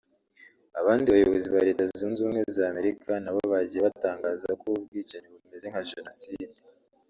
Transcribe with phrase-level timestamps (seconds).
[0.79, 5.65] Abandi bayobozi ba Leta Zunze Ubumwe za Amerika nabo bagiye batangaza ko ubu bwicanyi bumeze
[5.71, 6.55] nka Jenoside